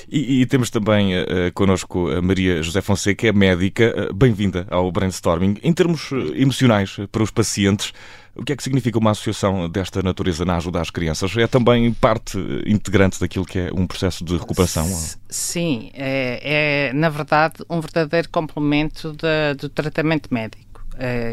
E, 0.09 0.41
e, 0.41 0.45
temos 0.45 0.69
também 0.69 1.15
uh, 1.15 1.51
connosco 1.53 2.09
a 2.09 2.21
Maria 2.21 2.61
José 2.63 2.81
Fonseca, 2.81 3.15
que 3.15 3.27
é 3.27 3.31
médica. 3.31 4.09
Uh, 4.09 4.13
Bem-vinda 4.13 4.65
ao 4.69 4.91
brainstorming. 4.91 5.57
Em 5.61 5.73
termos 5.73 6.09
emocionais 6.35 6.97
para 7.11 7.21
os 7.21 7.29
pacientes, 7.29 7.93
o 8.35 8.43
que 8.43 8.53
é 8.53 8.55
que 8.55 8.63
significa 8.63 8.97
uma 8.99 9.11
associação 9.11 9.67
desta 9.67 10.01
natureza 10.01 10.45
na 10.45 10.57
ajuda 10.57 10.81
às 10.81 10.89
crianças? 10.89 11.35
É 11.37 11.47
também 11.47 11.91
parte 11.93 12.37
integrante 12.65 13.19
daquilo 13.19 13.45
que 13.45 13.57
é 13.59 13.69
um 13.73 13.87
processo 13.87 14.23
de 14.23 14.37
recuperação? 14.37 14.87
Sim, 15.29 15.89
é, 15.93 16.89
é 16.89 16.93
na 16.93 17.09
verdade 17.09 17.55
um 17.69 17.81
verdadeiro 17.81 18.29
complemento 18.29 19.11
de, 19.13 19.55
do 19.59 19.69
tratamento 19.69 20.31
médico. 20.31 20.66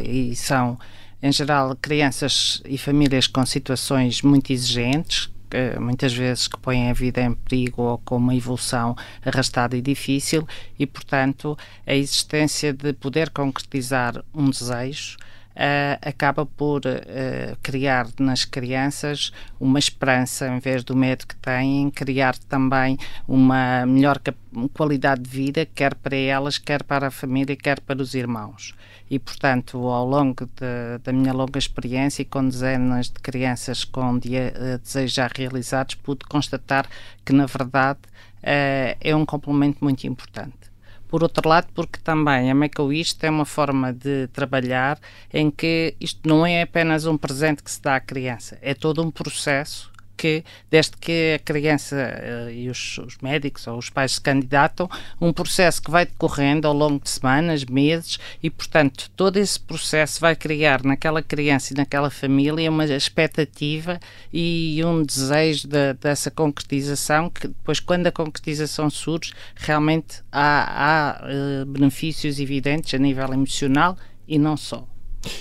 E 0.03 0.35
são 0.37 0.79
em 1.23 1.33
geral, 1.33 1.75
crianças 1.81 2.63
e 2.67 2.77
famílias 2.77 3.27
com 3.27 3.47
situações 3.47 4.21
muito 4.21 4.53
exigentes, 4.53 5.31
muitas 5.81 6.13
vezes 6.13 6.47
que 6.47 6.59
põem 6.59 6.91
a 6.91 6.93
vida 6.93 7.23
em 7.23 7.33
perigo 7.33 7.81
ou 7.81 7.99
com 7.99 8.17
uma 8.17 8.35
evolução 8.35 8.95
arrastada 9.25 9.75
e 9.75 9.81
difícil, 9.81 10.47
e, 10.79 10.87
portanto, 10.87 11.57
a 11.87 11.95
existência 11.95 12.75
de 12.75 12.93
poder 12.93 13.31
concretizar 13.31 14.23
um 14.35 14.51
desejo 14.51 15.17
Uh, 15.55 15.95
acaba 16.03 16.45
por 16.45 16.81
uh, 16.81 17.57
criar 17.63 18.09
nas 18.19 18.45
crianças 18.45 19.31
uma 19.61 19.79
esperança, 19.79 20.49
em 20.49 20.59
vez 20.59 20.83
do 20.83 20.97
medo 20.97 21.29
que 21.29 21.37
têm, 21.37 21.93
criar 21.93 22.37
também 22.37 22.99
uma 23.29 23.87
melhor 23.87 24.21
qualidade 24.73 25.23
de 25.23 25.31
vida, 25.31 25.65
quer 25.65 25.95
para 25.95 26.17
elas, 26.17 26.59
quer 26.59 26.83
para 26.83 27.07
a 27.07 27.11
família, 27.11 27.55
quer 27.55 27.79
para 27.79 28.03
os 28.03 28.15
irmãos. 28.17 28.75
E, 29.11 29.19
portanto, 29.19 29.87
ao 29.89 30.07
longo 30.07 30.47
de, 30.47 30.99
da 31.03 31.13
minha 31.13 31.33
longa 31.33 31.59
experiência 31.59 32.23
e 32.23 32.25
com 32.25 32.49
dezenas 32.49 33.07
de 33.09 33.21
crianças 33.21 33.85
com 33.85 34.17
uh, 34.17 34.21
desejos 34.83 35.13
já 35.13 35.31
realizados, 35.33 35.95
pude 35.97 36.25
constatar 36.27 36.89
que, 37.25 37.33
na 37.33 37.47
verdade, 37.47 38.01
é 38.43 39.17
um 39.17 39.25
complemento 39.25 39.79
muito 39.83 40.07
importante. 40.07 40.75
Por 41.09 41.23
outro 41.23 41.49
lado, 41.49 41.69
porque 41.73 41.99
também 42.03 42.51
a 42.51 42.55
Make-A-Wish 42.55 43.17
é 43.23 43.31
uma 43.31 43.45
forma 43.45 43.93
de 43.93 44.27
trabalhar 44.33 44.99
em 45.33 45.51
que 45.51 45.95
isto 46.01 46.29
não 46.29 46.45
é 46.45 46.63
apenas 46.63 47.07
um 47.07 47.17
presente 47.17 47.63
que 47.63 47.71
se 47.71 47.81
dá 47.81 47.97
à 47.97 48.01
criança, 48.01 48.59
é 48.61 48.75
todo 48.75 49.01
um 49.01 49.11
processo 49.11 49.94
que, 50.17 50.45
desde 50.71 50.97
que 50.97 51.35
a 51.35 51.39
criança 51.39 51.97
uh, 51.97 52.51
e 52.51 52.69
os, 52.69 52.99
os, 52.99 53.19
médicos 53.19 53.67
ou 53.67 53.79
os 53.79 53.91
pais 53.91 54.13
se 54.13 54.21
candidatam, 54.21 54.89
um 55.21 55.33
processo 55.33 55.83
que 55.83 55.91
vai 55.91 56.07
decorrendo 56.07 56.67
ao 56.67 56.75
longo 56.75 57.03
de 57.03 57.11
semanas, 57.11 57.65
meses, 57.65 58.19
e, 58.43 58.51
portanto, 58.51 59.11
todo 59.17 59.37
esse 59.37 59.59
processo 59.59 60.21
vai 60.21 60.35
criar 60.37 60.83
naquela 60.85 61.23
criança 61.23 61.73
e 61.73 61.77
naquela 61.77 62.11
família 62.11 62.71
uma 62.71 62.85
expectativa 62.85 64.01
e 64.33 64.81
um 64.85 65.03
desejo 65.03 65.69
de, 65.69 65.95
dessa 65.95 66.31
concretização, 66.31 67.31
que 67.31 67.49
depois, 67.49 67.81
quando 67.81 68.07
a 68.07 68.13
concretização 68.13 68.89
surge, 68.91 69.33
realmente 69.57 70.23
há, 70.31 71.21
há 71.21 71.25
uh, 71.25 71.67
benefícios 71.67 72.39
evidentes 72.39 72.95
a 72.95 72.99
nível 72.99 73.33
emocional 73.33 73.97
e 74.27 74.39
não 74.39 74.57
só. 74.57 74.94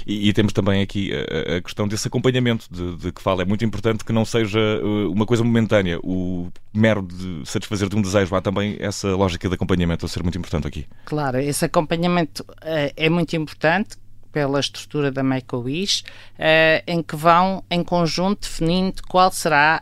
E, 0.05 0.29
e, 0.29 0.33
temos 0.33 0.53
também 0.53 0.81
aqui 0.81 1.11
a, 1.13 1.57
a 1.57 1.61
questão 1.61 1.87
desse 1.87 2.07
acompanhamento 2.07 2.67
de, 2.71 2.95
de, 2.97 3.11
que 3.11 3.21
fala. 3.21 3.41
É 3.41 3.45
muito 3.45 3.63
importante 3.65 4.03
que 4.03 4.13
não 4.13 4.25
seja 4.25 4.59
uh, 4.59 5.11
uma 5.11 5.25
coisa 5.25 5.43
momentânea, 5.43 5.99
o 6.03 6.49
mero 6.73 7.01
de 7.01 7.41
satisfazer 7.45 7.89
de 7.89 7.95
um 7.95 8.01
desejo. 8.01 8.35
Há 8.35 8.41
também 8.41 8.77
essa 8.79 9.15
lógica 9.15 9.47
de 9.47 9.55
acompanhamento 9.55 10.05
a 10.05 10.09
ser 10.09 10.23
muito 10.23 10.37
importante 10.37 10.67
aqui. 10.67 10.85
Claro, 11.05 11.39
esse 11.39 11.65
acompanhamento 11.65 12.43
uh, 12.43 12.93
é 12.95 13.09
muito 13.09 13.35
importante 13.35 13.97
pela 14.31 14.59
estrutura 14.59 15.11
da 15.11 15.21
Make-A-Wish, 15.21 16.01
uh, 16.01 16.83
em 16.87 17.03
que 17.03 17.15
vão 17.15 17.63
em 17.69 17.83
conjunto 17.83 18.41
definindo 18.41 19.03
qual 19.07 19.31
será 19.31 19.81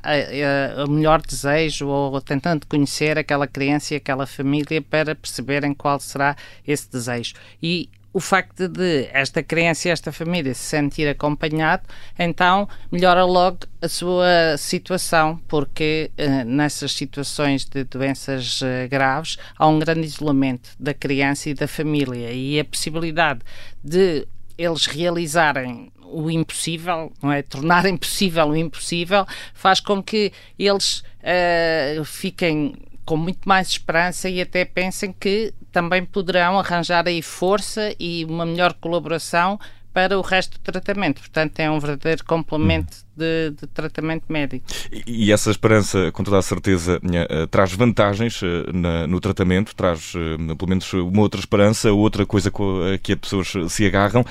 o 0.86 0.91
melhor 0.91 1.22
desejo 1.22 1.88
ou 1.88 2.20
tentando 2.20 2.67
conhecer 2.67 3.17
aquela 3.17 3.48
criança 3.48 3.93
e 3.93 3.98
aquela 3.98 4.27
família 4.27 4.81
para 4.81 5.15
perceberem 5.15 5.74
qual 5.74 6.00
será 6.01 6.36
esse 6.67 6.91
desejo. 6.91 7.34
E 7.63 7.89
o 8.13 8.19
facto 8.19 8.67
de 8.67 9.09
esta 9.13 9.41
criança 9.41 9.87
e 9.87 9.91
esta 9.91 10.11
família 10.11 10.53
se 10.53 10.61
sentir 10.61 11.07
acompanhado, 11.07 11.83
então 12.19 12.67
melhora 12.91 13.23
logo 13.23 13.59
a 13.81 13.87
sua 13.87 14.57
situação, 14.57 15.39
porque 15.47 16.11
uh, 16.17 16.43
nessas 16.45 16.91
situações 16.91 17.65
de 17.65 17.83
doenças 17.85 18.61
uh, 18.61 18.89
graves 18.89 19.37
há 19.57 19.67
um 19.67 19.79
grande 19.79 20.05
isolamento 20.05 20.71
da 20.79 20.93
criança 20.93 21.49
e 21.49 21.53
da 21.53 21.67
família 21.67 22.31
e 22.31 22.59
a 22.59 22.65
possibilidade 22.65 23.39
de 23.83 24.27
eles 24.57 24.85
realizarem 24.85 25.91
o 26.01 26.29
impossível, 26.29 27.11
não 27.21 27.31
é? 27.31 27.41
Tornarem 27.41 27.95
possível 27.95 28.49
o 28.49 28.55
impossível, 28.55 29.25
faz 29.53 29.79
com 29.79 30.03
que 30.03 30.33
eles 30.59 30.99
uh, 30.99 32.03
fiquem 32.03 32.75
com 33.05 33.17
muito 33.17 33.48
mais 33.48 33.70
esperança 33.70 34.29
e 34.29 34.41
até 34.41 34.65
pensem 34.65 35.13
que 35.13 35.53
também 35.72 36.05
poderão 36.05 36.60
arranjar 36.60 37.08
aí 37.08 37.22
força 37.22 37.96
e 38.00 38.25
uma 38.25 38.46
melhor 38.46 38.74
colaboração 38.74 39.60
para 39.93 40.17
o 40.17 40.21
resto 40.21 40.57
do 40.57 40.71
tratamento. 40.71 41.19
Portanto, 41.19 41.60
é 41.60 41.69
um 41.69 41.79
verdadeiro 41.79 42.24
complemento 42.25 42.98
hum 43.05 43.12
de, 43.21 43.51
de 43.51 43.67
tratamento 43.67 44.24
médico. 44.29 44.65
E, 44.91 45.25
e, 45.25 45.31
essa 45.31 45.51
esperança, 45.51 46.12
com 46.12 46.24
toda 46.24 46.38
a 46.38 46.41
certeza, 46.41 46.98
uh, 46.98 47.48
traz 47.48 47.74
vantagens 47.74 48.41
uh, 48.41 48.45
na, 48.74 49.05
no 49.05 49.19
tratamento, 49.19 49.75
traz 49.75 50.13
uh, 50.15 50.55
pelo 50.55 50.69
menos 50.69 50.91
uma 50.93 51.21
outra 51.21 51.39
esperança, 51.39 51.91
outra 51.91 52.25
coisa 52.25 52.50
a 52.50 52.98
que 52.98 53.13
as 53.13 53.19
pessoas 53.19 53.53
se 53.69 53.86
agarram. 53.86 54.25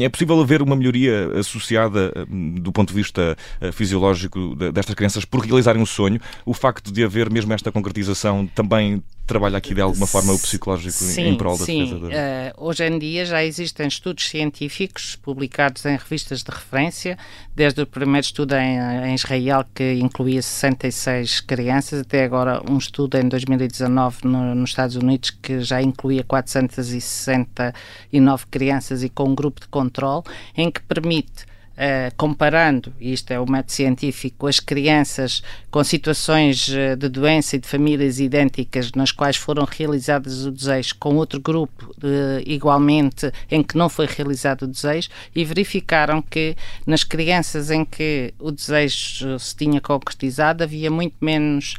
é 0.00 0.08
possível 0.08 0.40
haver 0.40 0.62
uma 0.62 0.76
melhoria 0.76 1.30
associada, 1.38 2.12
do 2.60 2.72
ponto 2.72 2.88
de 2.88 2.94
vista 2.94 3.36
fisiológico, 3.72 4.54
destas 4.72 4.94
crianças 4.94 5.24
por 5.24 5.40
realizarem 5.40 5.80
um 5.80 5.86
sonho? 5.86 6.20
O 6.44 6.54
facto 6.54 6.92
de 6.92 7.04
haver 7.04 7.30
mesmo 7.30 7.52
esta 7.52 7.72
concretização 7.72 8.46
também 8.46 9.02
trabalha 9.26 9.58
aqui 9.58 9.74
de 9.74 9.80
alguma 9.80 10.06
forma 10.06 10.32
o 10.32 10.38
psicológico 10.38 10.92
sim, 10.92 11.26
em 11.28 11.36
prol 11.36 11.58
da 11.58 11.64
sim. 11.64 11.84
defesa? 11.84 11.98
Da... 12.00 12.08
Uh, 12.08 12.52
hoje 12.66 12.86
em 12.86 12.98
dia 12.98 13.24
já 13.24 13.42
existem 13.44 13.88
estudos 13.88 14.28
científicos 14.28 15.16
publicados 15.16 15.84
em 15.86 15.96
revistas 15.96 16.42
de 16.42 16.50
referência, 16.50 17.16
desde 17.54 17.80
o 17.82 17.86
primeiro 17.86 18.24
estudo 18.24 18.54
em, 18.54 18.78
em 18.78 19.14
Israel 19.14 19.64
que 19.74 19.94
incluía 19.94 20.42
66 20.42 21.40
crianças, 21.40 22.00
até 22.00 22.24
agora 22.24 22.60
um 22.68 22.76
estudo 22.76 23.16
em 23.16 23.26
2019 23.28 24.18
no, 24.24 24.54
nos 24.54 24.70
Estados 24.70 24.96
Unidos 24.96 25.30
que 25.30 25.60
já 25.60 25.80
incluía 25.82 26.24
469 26.24 28.46
crianças 28.50 29.02
e 29.02 29.08
com 29.08 29.30
um 29.30 29.34
grupo 29.34 29.60
de 29.60 29.68
controle, 29.68 30.24
em 30.56 30.70
que 30.70 30.82
permite 30.82 31.46
Uh, 31.74 32.14
comparando, 32.16 32.94
isto 33.00 33.32
é 33.32 33.40
o 33.40 33.50
método 33.50 33.72
científico, 33.72 34.46
as 34.46 34.60
crianças 34.60 35.42
com 35.72 35.82
situações 35.82 36.68
uh, 36.68 36.96
de 36.96 37.08
doença 37.08 37.56
e 37.56 37.58
de 37.58 37.66
famílias 37.66 38.20
idênticas 38.20 38.92
nas 38.92 39.10
quais 39.10 39.34
foram 39.34 39.64
realizadas 39.64 40.46
o 40.46 40.52
desejo 40.52 40.94
com 41.00 41.16
outro 41.16 41.40
grupo 41.40 41.90
uh, 41.98 42.40
igualmente 42.46 43.32
em 43.50 43.60
que 43.60 43.76
não 43.76 43.88
foi 43.88 44.06
realizado 44.06 44.62
o 44.62 44.66
desejo 44.68 45.08
e 45.34 45.44
verificaram 45.44 46.22
que 46.22 46.56
nas 46.86 47.02
crianças 47.02 47.72
em 47.72 47.84
que 47.84 48.32
o 48.38 48.52
desejo 48.52 49.36
se 49.40 49.56
tinha 49.56 49.80
concretizado 49.80 50.62
havia 50.62 50.92
muito 50.92 51.16
menos 51.20 51.74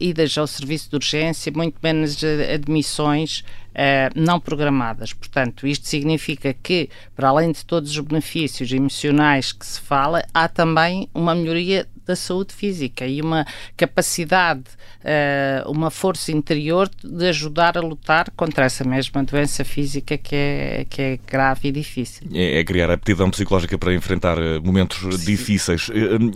idas 0.00 0.36
ao 0.36 0.48
serviço 0.48 0.90
de 0.90 0.96
urgência, 0.96 1.50
muito 1.54 1.76
menos 1.80 2.18
admissões 2.52 3.44
uh, 3.70 4.12
não 4.14 4.40
programadas. 4.40 5.12
Portanto, 5.12 5.66
isto 5.66 5.86
significa 5.86 6.54
que, 6.54 6.88
para 7.14 7.28
além 7.28 7.52
de 7.52 7.64
todos 7.64 7.90
os 7.90 8.00
benefícios 8.00 8.72
emocionais 8.72 9.52
que 9.52 9.66
se 9.66 9.80
fala, 9.80 10.24
há 10.32 10.48
também 10.48 11.08
uma 11.14 11.34
melhoria 11.34 11.86
da 12.10 12.16
saúde 12.16 12.52
física 12.52 13.06
e 13.06 13.20
uma 13.20 13.46
capacidade, 13.76 14.64
uh, 15.00 15.70
uma 15.70 15.90
força 15.90 16.32
interior 16.32 16.90
de 17.02 17.28
ajudar 17.28 17.78
a 17.78 17.80
lutar 17.80 18.30
contra 18.36 18.64
essa 18.64 18.84
mesma 18.84 19.22
doença 19.22 19.64
física 19.64 20.18
que 20.18 20.34
é, 20.34 20.86
que 20.88 21.02
é 21.02 21.18
grave 21.26 21.68
e 21.68 21.72
difícil. 21.72 22.26
É, 22.32 22.58
é 22.58 22.64
criar 22.64 22.90
aptidão 22.90 23.30
psicológica 23.30 23.78
para 23.78 23.94
enfrentar 23.94 24.38
eh, 24.38 24.58
momentos 24.58 24.98
Sim. 24.98 25.26
difíceis. 25.26 25.90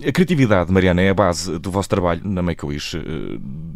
A 0.06 0.12
criatividade, 0.12 0.70
Mariana, 0.72 1.02
é 1.02 1.10
a 1.10 1.14
base 1.14 1.58
do 1.58 1.70
vosso 1.70 1.88
trabalho 1.88 2.20
na 2.24 2.42
Make-A-Wish. 2.42 2.98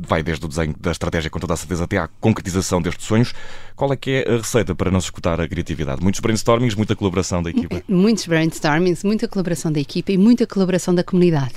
Vai 0.00 0.22
desde 0.22 0.44
o 0.44 0.48
desenho 0.48 0.74
da 0.78 0.92
estratégia, 0.92 1.30
com 1.30 1.38
toda 1.38 1.54
a 1.54 1.56
certeza, 1.56 1.84
até 1.84 1.98
à 1.98 2.08
concretização 2.20 2.80
destes 2.80 3.06
sonhos. 3.06 3.34
Qual 3.74 3.92
é 3.92 3.96
que 3.96 4.10
é 4.10 4.34
a 4.34 4.36
receita 4.36 4.74
para 4.74 4.90
não 4.90 5.00
se 5.00 5.06
escutar 5.06 5.40
a 5.40 5.48
criatividade? 5.48 6.02
Muitos 6.02 6.20
brainstormings, 6.20 6.74
muita 6.74 6.94
colaboração 6.94 7.42
da 7.42 7.50
equipa? 7.50 7.82
Muitos 7.88 8.26
brainstormings, 8.26 9.02
muita 9.04 9.26
colaboração 9.28 9.72
da 9.72 9.80
equipa 9.80 10.12
e 10.12 10.18
muita 10.18 10.46
colaboração 10.46 10.94
da 10.94 11.04
comunidade. 11.04 11.54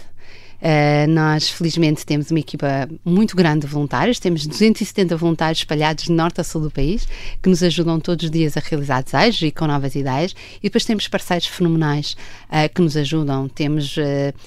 Uh, 0.61 1.09
nós, 1.09 1.49
felizmente, 1.49 2.05
temos 2.05 2.29
uma 2.29 2.39
equipa 2.39 2.87
muito 3.03 3.35
grande 3.35 3.61
de 3.61 3.67
voluntários, 3.67 4.19
temos 4.19 4.45
270 4.45 5.17
voluntários 5.17 5.59
espalhados 5.59 6.03
de 6.05 6.11
norte 6.11 6.39
a 6.39 6.43
sul 6.43 6.61
do 6.61 6.69
país, 6.69 7.07
que 7.41 7.49
nos 7.49 7.63
ajudam 7.63 7.99
todos 7.99 8.25
os 8.25 8.31
dias 8.31 8.55
a 8.55 8.59
realizar 8.59 9.01
desejos 9.01 9.41
e 9.41 9.51
com 9.51 9.65
novas 9.65 9.95
ideias, 9.95 10.35
e 10.59 10.63
depois 10.63 10.85
temos 10.85 11.07
parceiros 11.07 11.47
fenomenais 11.47 12.15
uh, 12.49 12.71
que 12.73 12.81
nos 12.81 12.95
ajudam. 12.95 13.49
Temos 13.49 13.97
uh, 13.97 14.01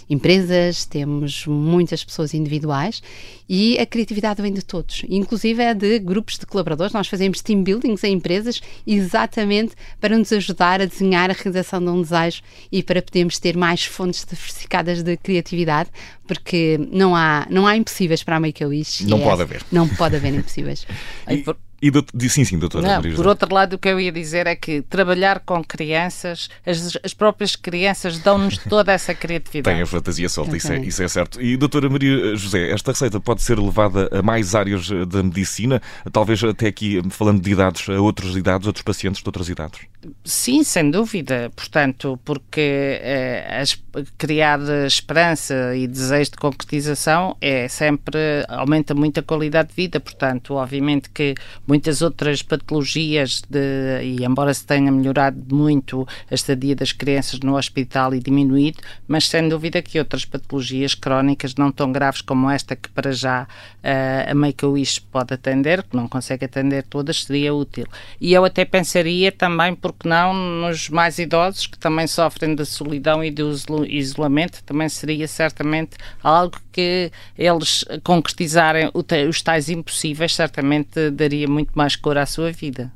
empresas, 0.09 0.85
temos 0.85 1.47
muitas 1.47 2.05
pessoas 2.05 2.33
individuais 2.33 3.03
e 3.49 3.79
a 3.79 3.85
criatividade 3.85 4.41
vem 4.41 4.53
de 4.53 4.65
todos, 4.65 5.03
inclusive 5.09 5.63
é 5.63 5.75
de 5.75 5.99
grupos 5.99 6.39
de 6.39 6.47
colaboradores. 6.47 6.93
Nós 6.93 7.09
fazemos 7.09 7.43
team 7.43 7.63
buildings 7.63 8.03
em 8.05 8.15
empresas 8.15 8.61
exatamente 8.87 9.75
para 10.01 10.17
nos 10.17 10.33
ajudar 10.33 10.81
a 10.81 10.87
desenhar 10.87 11.31
a 11.31 11.35
realização 11.35 11.81
de 11.81 11.91
um 11.91 12.01
desejo 12.01 12.41
e 12.73 12.83
para 12.83 13.03
podermos 13.03 13.39
ter 13.39 13.57
mais 13.57 13.85
fontes 13.85 14.25
diversificadas 14.25 15.03
de 15.03 15.17
criatividade, 15.17 15.91
porque 16.27 16.79
não 16.91 17.15
há, 17.15 17.47
não 17.51 17.67
há 17.67 17.77
impossíveis 17.77 18.23
para 18.23 18.37
a 18.37 18.41
Make-A-Wish. 18.41 19.07
Não 19.07 19.19
é, 19.19 19.25
pode 19.25 19.43
haver. 19.43 19.63
Não 19.71 19.89
pode 19.89 20.17
haver 20.17 20.35
impossíveis. 20.35 20.87
E, 21.31 21.43
e 21.87 21.91
do, 21.91 22.03
sim, 22.31 22.47
sim, 22.47 22.59
doutora. 22.59 23.03
Não, 23.03 23.15
por 23.15 23.27
outro 23.27 23.53
lado, 23.53 23.75
o 23.75 23.79
que 23.79 23.89
eu 23.89 24.01
ia 24.01 24.11
dizer 24.11 24.47
é 24.47 24.57
que 24.57 24.81
trabalhar 24.81 25.41
com 25.41 25.63
crianças, 25.63 26.49
as, 26.65 26.97
as 27.05 27.13
próprias 27.13 27.57
crianças 27.57 28.19
dão-nos 28.19 28.57
toda 28.57 28.91
essa 28.91 29.15
criatividade. 29.15 29.77
Tem 29.77 29.83
a 29.83 29.87
fantasia 29.87 30.27
solta, 30.31 30.57
isso 30.57 30.73
é, 30.73 30.79
isso 30.79 31.03
é 31.03 31.09
certo. 31.09 31.43
E, 31.43 31.59
doutora 31.59 31.91
Maria 31.91 32.35
José, 32.37 32.71
esta 32.71 32.93
receita 32.93 33.21
pode 33.21 33.43
ser 33.43 33.59
levada 33.59 34.09
a 34.11 34.23
mais 34.23 34.55
áreas 34.55 34.89
da 35.09 35.23
medicina, 35.23 35.83
talvez 36.11 36.43
até 36.43 36.69
aqui, 36.69 37.03
falando 37.11 37.43
de 37.43 37.53
idades, 37.53 37.87
a 37.87 38.01
outras 38.01 38.35
idades, 38.35 38.67
outros 38.67 38.83
pacientes 38.83 39.21
de 39.21 39.29
outras 39.29 39.51
idades? 39.51 39.81
Sim, 40.25 40.65
sem 40.65 40.91
dúvida. 40.91 41.53
Portanto, 41.55 42.19
porque 42.25 42.99
eh, 43.03 43.59
as, 43.61 43.79
criar 44.19 44.61
esperança 44.87 45.75
e 45.77 45.87
desejo 45.87 46.33
de 46.33 46.37
concretização 46.37 47.37
é 47.41 47.69
sempre, 47.69 48.19
aumenta 48.49 48.95
muito 48.95 49.21
a 49.21 49.23
qualidade 49.23 49.69
de 49.71 49.75
vida. 49.75 50.01
Portanto, 50.01 50.55
obviamente 50.55 51.11
que 51.11 51.35
muitas 51.67 52.03
outras 52.03 52.43
patologias, 52.43 53.43
de, 53.49 54.03
e 54.03 54.25
embora 54.25 54.53
se 54.53 54.67
tenha 54.67 54.91
melhorado 54.91 55.43
muito 55.55 56.07
a 56.31 56.35
estadia 56.35 56.75
das 56.75 56.93
crianças 56.93 57.41
no 57.41 57.57
hospital 57.57 58.15
e 58.15 58.21
diminuído, 58.21 58.79
mas 59.07 59.29
sem 59.29 59.49
dúvida 59.49 59.83
que 59.83 59.99
outras 59.99 60.25
patologias 60.25 60.95
crónicas 60.95 61.55
não 61.55 61.71
tão 61.71 61.93
graves 61.93 62.21
como 62.21 62.51
esta 62.51 62.75
que 62.77 62.89
para 62.89 63.13
já 63.13 63.43
uh, 63.45 64.31
a 64.31 64.35
Make-A-Wish 64.35 65.01
pode 65.01 65.35
atender, 65.35 65.83
que 65.83 65.97
não 65.97 66.09
consegue 66.09 66.45
atender 66.45 66.85
todas, 66.85 67.25
seria 67.25 67.55
útil. 67.55 67.87
E 68.21 68.33
eu 68.33 68.45
até 68.45 68.65
pensaria 68.65 69.31
também, 69.31 69.75
porque 69.75 70.09
não, 70.09 70.35
nos 70.35 70.89
mais 70.89 71.19
idosos 71.19 71.67
que 71.67 71.79
também 71.79 72.07
sofrem 72.07 72.55
da 72.55 72.65
solidão 72.65 73.23
e 73.23 73.31
do 73.31 73.55
isolamento, 73.87 74.63
também 74.65 74.89
seria 74.89 75.27
certamente 75.29 75.97
algo 76.23 76.59
que 76.73 77.11
eles 77.37 77.85
concretizarem 78.03 78.91
os 79.29 79.43
tais 79.43 79.69
impossíveis, 79.69 80.35
certamente 80.35 81.11
daria 81.11 81.49
muito 81.49 81.71
mais 81.75 81.97
cor 81.97 82.19
à 82.19 82.27
sua 82.27 82.53
vida. 82.53 82.93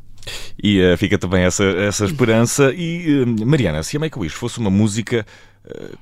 E 0.62 0.80
uh, 0.82 0.96
fica 0.96 1.18
também 1.18 1.42
essa, 1.42 1.64
essa 1.64 2.04
esperança. 2.04 2.72
E, 2.74 3.22
uh, 3.22 3.46
Mariana, 3.46 3.82
se 3.82 3.96
a 3.96 4.00
Make-A-Wish 4.00 4.34
fosse 4.34 4.58
uma 4.58 4.70
música, 4.70 5.24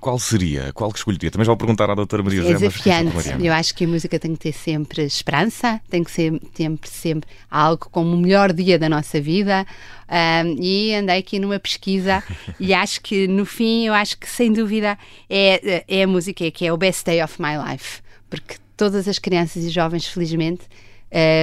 qual 0.01 0.19
seria? 0.19 0.73
Qual 0.73 0.93
que 0.93 0.99
escolheria? 0.99 1.31
Também 1.31 1.45
já 1.45 1.51
vou 1.51 1.57
perguntar 1.57 1.91
à 1.91 1.95
doutora 1.95 2.23
Maria 2.23 2.43
José. 2.43 2.55
É 2.55 2.59
desafiante. 2.59 3.45
Eu 3.45 3.53
acho 3.53 3.75
que 3.75 3.85
a 3.85 3.89
música 3.89 4.19
tem 4.19 4.33
que 4.35 4.39
ter 4.39 4.53
sempre 4.53 5.03
esperança, 5.03 5.81
tem 5.91 6.05
que 6.05 6.11
ser 6.11 6.41
sempre, 6.55 6.89
sempre 6.89 7.31
algo 7.51 7.89
como 7.91 8.15
o 8.15 8.19
melhor 8.19 8.53
dia 8.53 8.79
da 8.79 8.89
nossa 8.89 9.21
vida. 9.21 9.67
Um, 10.09 10.63
e 10.63 10.95
andei 10.95 11.19
aqui 11.19 11.39
numa 11.39 11.59
pesquisa 11.59 12.23
e 12.61 12.73
acho 12.73 13.01
que 13.01 13.27
no 13.27 13.45
fim, 13.45 13.87
eu 13.87 13.95
acho 13.95 14.17
que 14.19 14.29
sem 14.29 14.53
dúvida 14.53 14.97
é, 15.29 15.85
é 15.89 16.03
a 16.05 16.07
música 16.07 16.49
que 16.51 16.65
é 16.65 16.73
o 16.73 16.77
Best 16.77 17.05
Day 17.05 17.23
of 17.23 17.41
My 17.41 17.57
Life. 17.71 18.01
Porque 18.31 18.57
todas 18.77 19.09
as 19.09 19.19
crianças 19.19 19.65
e 19.65 19.71
jovens, 19.71 20.07
felizmente, 20.07 20.63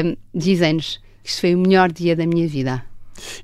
um, 0.05 0.15
dizem-nos 0.33 1.01
isto 1.23 1.41
foi 1.41 1.55
o 1.55 1.57
melhor 1.57 1.91
dia 1.91 2.15
da 2.15 2.25
minha 2.27 2.47
vida. 2.47 2.83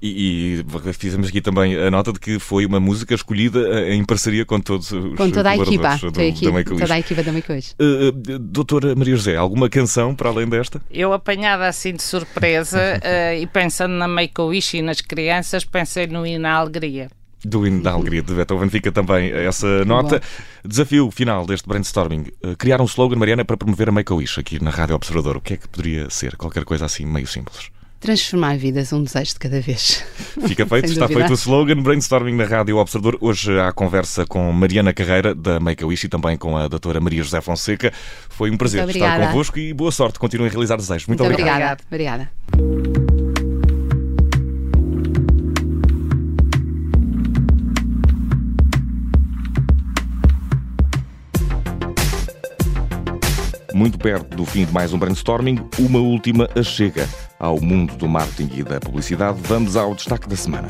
E, 0.02 0.64
e, 0.64 0.94
fizemos 0.94 1.28
aqui 1.28 1.42
também 1.42 1.76
a 1.76 1.92
nota 1.92 2.12
de 2.12 2.20
que 2.20 2.40
foi 2.40 2.66
uma 2.66 2.80
música 2.80 3.14
escolhida 3.14 3.60
eh, 3.60 3.94
em 3.94 4.04
parceria 4.04 4.46
com 4.46 4.60
todos 4.60 4.92
os 4.92 5.16
Com 5.16 5.30
toda 5.30 5.50
a 5.50 5.58
equipa, 5.58 5.98
do, 5.98 6.22
aqui, 6.22 6.46
da 6.46 6.52
Make 6.52 6.78
toda 6.78 6.94
a 6.94 7.00
equipa 7.00 7.24
da 7.24 7.32
Make 7.32 7.52
Wish. 7.52 7.76
Uh, 7.80 8.12
doutora 8.40 8.96
Maria 8.96 9.16
José, 9.16 9.36
alguma 9.36 9.70
canção 9.70 10.16
para 10.16 10.30
além 10.30 10.48
desta? 10.48 10.82
Eu 10.92 11.14
apanhada 11.14 11.68
assim 11.68 11.94
de 11.94 12.04
surpresa 12.04 12.80
uh, 12.80 13.36
e 13.40 13.48
pensando 13.48 13.94
na 13.94 14.08
Make 14.08 14.42
Wish 14.42 14.78
e 14.78 14.82
nas 14.82 15.02
crianças, 15.02 15.64
pensei 15.64 16.08
no 16.08 16.26
hino 16.26 16.48
à 16.48 16.54
alegria. 16.54 17.10
Do 17.44 17.66
hino 17.66 17.82
da 17.82 17.92
alegria 17.92 18.22
de 18.22 18.34
Beethoven 18.34 18.70
fica 18.70 18.92
também 18.92 19.32
essa 19.32 19.86
nota. 19.86 20.22
Desafio 20.66 21.10
final 21.10 21.46
deste 21.46 21.70
brainstorming: 21.70 22.26
criar 22.58 22.82
um 22.82 22.86
slogan, 22.86 23.16
Mariana, 23.16 23.46
para 23.46 23.56
promover 23.56 23.88
a 23.88 23.92
Make-A-Wish 23.94 24.42
aqui 24.42 24.62
na 24.62 24.70
Rádio 24.70 24.96
Observador. 24.96 25.38
O 25.38 25.42
que 25.42 25.54
é 25.54 25.58
que 25.58 25.68
poderia 25.70 26.10
ser? 26.10 26.36
Qualquer 26.36 26.66
coisa 26.66 26.86
assim 26.86 27.06
meio 27.06 27.28
simples. 27.28 27.72
Transformar 28.00 28.58
vidas 28.58 28.94
um 28.94 29.04
desejo 29.04 29.34
de 29.34 29.40
cada 29.40 29.60
vez. 29.62 30.04
Fica 30.48 30.66
feito, 30.66 30.92
está 30.92 31.08
feito 31.08 31.30
o 31.30 31.34
slogan 31.34 31.82
Brainstorming 31.82 32.36
na 32.36 32.46
Rádio 32.46 32.78
Observador. 32.78 33.18
Hoje 33.22 33.60
há 33.60 33.72
conversa 33.72 34.26
com 34.26 34.52
Mariana 34.52 34.94
Carreira, 34.94 35.36
da 35.36 35.60
Make 35.60 35.84
a 35.84 35.88
Wish, 35.88 36.06
e 36.06 36.10
também 36.10 36.38
com 36.38 36.58
a 36.58 36.68
doutora 36.68 37.00
Maria 37.00 37.24
José 37.24 37.42
Fonseca. 37.42 37.92
Foi 38.30 38.50
um 38.50 38.58
prazer 38.58 38.88
estar 38.90 39.28
convosco 39.28 39.60
e 39.60 39.74
boa 39.74 39.92
sorte. 39.92 40.18
Continuem 40.18 40.50
a 40.50 40.52
realizar 40.52 40.78
desejos. 40.78 41.08
Muito, 41.08 41.24
Muito 41.24 41.34
obrigado. 41.34 41.80
Obrigada. 41.90 42.30
obrigada. 42.56 42.79
Muito 53.80 53.98
perto 53.98 54.36
do 54.36 54.44
fim 54.44 54.66
de 54.66 54.74
mais 54.74 54.92
um 54.92 55.00
brainstorming, 55.00 55.58
uma 55.80 56.00
última 56.00 56.50
chega 56.62 57.08
ao 57.40 57.62
mundo 57.62 57.96
do 57.96 58.10
marketing 58.10 58.60
e 58.60 58.62
da 58.62 58.78
publicidade. 58.78 59.40
Vamos 59.44 59.78
ao 59.78 59.96
destaque 59.96 60.28
da 60.28 60.36
semana. 60.36 60.68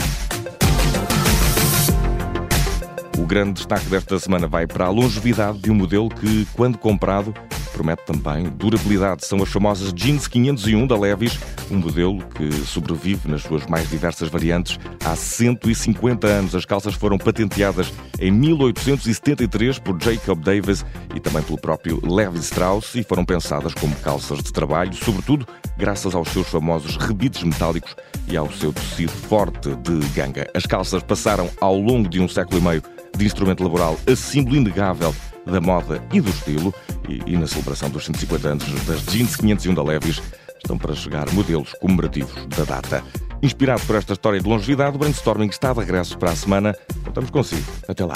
O 3.18 3.26
grande 3.26 3.54
destaque 3.54 3.88
desta 3.88 4.20
semana 4.20 4.46
vai 4.46 4.68
para 4.68 4.86
a 4.86 4.90
longevidade 4.92 5.58
de 5.58 5.72
um 5.72 5.74
modelo 5.74 6.08
que, 6.08 6.48
quando 6.54 6.78
comprado, 6.78 7.34
promete 7.74 8.04
também 8.06 8.44
durabilidade. 8.48 9.26
São 9.26 9.42
as 9.42 9.50
famosas 9.50 9.92
Jeans 9.92 10.28
501 10.28 10.86
da 10.86 10.96
Levis, 10.96 11.40
um 11.72 11.78
modelo 11.78 12.20
que 12.30 12.52
sobrevive 12.66 13.30
nas 13.30 13.44
suas 13.44 13.66
mais 13.66 13.90
diversas 13.90 14.30
variantes 14.30 14.80
há 15.04 15.16
150 15.16 16.28
anos. 16.28 16.56
As 16.56 16.66
calças 16.66 16.94
foram 16.94 17.18
patenteadas 17.18 17.92
em 18.20 18.32
1873 18.32 19.80
por 19.80 20.02
Jacob 20.02 20.40
Davis 20.42 20.86
e 21.16 21.20
também 21.20 21.42
pelo 21.44 21.60
próprio 21.60 22.00
Levi 22.04 22.40
Strauss 22.40 22.96
e 22.96 23.04
foram 23.04 23.26
pensadas 23.26 23.74
como 23.74 23.96
calças 23.98 24.40
de 24.40 24.52
trabalho, 24.52 24.94
sobretudo 24.94 25.48
graças 25.78 26.14
aos 26.14 26.30
seus 26.30 26.48
famosos 26.48 26.98
rebites 26.98 27.44
metálicos 27.44 27.96
e 28.28 28.36
ao 28.36 28.52
seu 28.52 28.74
tecido 28.74 29.12
forte 29.12 29.70
de 29.76 30.00
ganga. 30.10 30.50
As 30.54 30.66
calças 30.66 31.04
passaram 31.04 31.50
ao 31.62 31.80
longo 31.80 32.10
de 32.10 32.20
um 32.20 32.28
século 32.28 32.60
e 32.60 32.62
meio 32.62 32.84
de 33.18 33.26
instrumento 33.26 33.64
laboral 33.64 33.98
a 34.10 34.16
símbolo 34.16 34.58
inegável 34.58 35.16
da 35.46 35.60
moda 35.60 36.04
e 36.14 36.22
do 36.22 36.30
estilo 36.30 36.74
e, 37.08 37.34
e 37.34 37.38
na 37.38 37.48
celebração 37.48 37.90
dos 37.90 38.06
150 38.06 38.48
anos 38.48 38.86
das 38.86 39.04
Jeans 39.06 39.36
501 39.36 39.74
da 39.74 39.84
Levis 39.84 40.22
estão 40.64 40.78
para 40.78 40.96
chegar 40.96 41.32
modelos 41.34 41.74
comemorativos 41.74 42.46
da 42.48 42.64
data. 42.64 43.04
Inspirado 43.42 43.82
por 43.86 43.96
esta 43.96 44.14
história 44.14 44.40
de 44.40 44.48
longevidade, 44.48 44.96
o 44.96 45.00
Brainstorming 45.00 45.48
está 45.48 45.74
de 45.74 45.80
regresso 45.80 46.18
para 46.18 46.32
a 46.32 46.36
semana. 46.36 46.76
Contamos 47.06 47.30
consigo. 47.30 47.66
Até 47.88 48.06
lá. 48.06 48.14